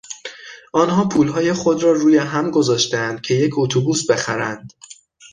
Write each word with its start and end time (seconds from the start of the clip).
آنها 0.73 1.07
پولهای 1.07 1.53
خود 1.53 1.83
را 1.83 1.91
رویهم 1.91 2.51
گذاشتهاند 2.51 3.21
که 3.21 3.33
یک 3.33 3.51
اتوبوس 3.57 4.11
بخرند. 4.11 4.73